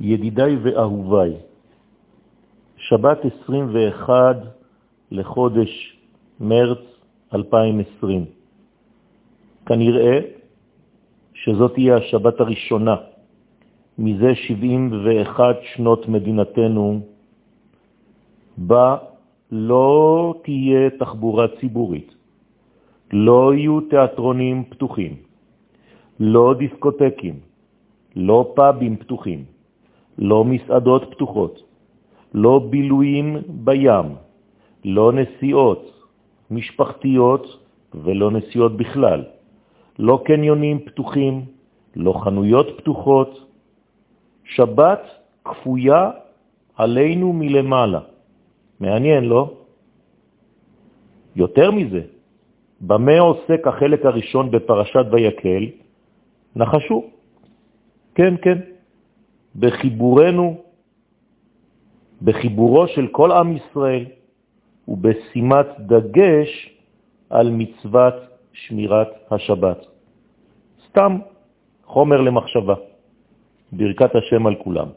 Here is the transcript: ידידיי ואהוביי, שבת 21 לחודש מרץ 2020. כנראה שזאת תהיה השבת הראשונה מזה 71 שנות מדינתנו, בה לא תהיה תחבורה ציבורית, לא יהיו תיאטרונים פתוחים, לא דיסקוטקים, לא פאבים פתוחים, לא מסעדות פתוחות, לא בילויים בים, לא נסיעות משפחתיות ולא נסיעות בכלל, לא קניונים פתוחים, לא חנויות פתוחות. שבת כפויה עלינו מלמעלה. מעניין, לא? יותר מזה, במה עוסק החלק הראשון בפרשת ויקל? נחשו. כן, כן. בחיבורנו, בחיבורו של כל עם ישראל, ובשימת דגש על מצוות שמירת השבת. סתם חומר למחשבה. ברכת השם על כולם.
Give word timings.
ידידיי 0.00 0.56
ואהוביי, 0.56 1.32
שבת 2.76 3.18
21 3.24 4.36
לחודש 5.10 5.96
מרץ 6.40 6.78
2020. 7.34 8.24
כנראה 9.66 10.18
שזאת 11.34 11.72
תהיה 11.74 11.96
השבת 11.96 12.40
הראשונה 12.40 12.96
מזה 13.98 14.34
71 14.34 15.56
שנות 15.74 16.08
מדינתנו, 16.08 17.00
בה 18.58 18.96
לא 19.52 20.34
תהיה 20.44 20.90
תחבורה 20.98 21.46
ציבורית, 21.60 22.14
לא 23.12 23.54
יהיו 23.54 23.80
תיאטרונים 23.80 24.64
פתוחים, 24.68 25.14
לא 26.20 26.54
דיסקוטקים, 26.58 27.34
לא 28.16 28.52
פאבים 28.56 28.96
פתוחים, 28.96 29.55
לא 30.18 30.44
מסעדות 30.44 31.02
פתוחות, 31.10 31.62
לא 32.34 32.66
בילויים 32.70 33.36
בים, 33.48 34.06
לא 34.84 35.12
נסיעות 35.12 35.82
משפחתיות 36.50 37.44
ולא 37.94 38.30
נסיעות 38.30 38.76
בכלל, 38.76 39.24
לא 39.98 40.22
קניונים 40.24 40.78
פתוחים, 40.78 41.44
לא 41.96 42.12
חנויות 42.12 42.66
פתוחות. 42.78 43.46
שבת 44.46 45.02
כפויה 45.44 46.10
עלינו 46.76 47.32
מלמעלה. 47.32 48.00
מעניין, 48.80 49.24
לא? 49.24 49.50
יותר 51.36 51.70
מזה, 51.70 52.02
במה 52.80 53.18
עוסק 53.18 53.66
החלק 53.66 54.04
הראשון 54.06 54.50
בפרשת 54.50 55.06
ויקל? 55.12 55.64
נחשו. 56.56 57.04
כן, 58.14 58.34
כן. 58.42 58.58
בחיבורנו, 59.58 60.60
בחיבורו 62.22 62.88
של 62.88 63.06
כל 63.12 63.32
עם 63.32 63.56
ישראל, 63.56 64.04
ובשימת 64.88 65.66
דגש 65.78 66.50
על 67.30 67.50
מצוות 67.50 68.14
שמירת 68.52 69.08
השבת. 69.30 69.86
סתם 70.88 71.18
חומר 71.84 72.20
למחשבה. 72.20 72.74
ברכת 73.72 74.14
השם 74.14 74.46
על 74.46 74.54
כולם. 74.54 74.88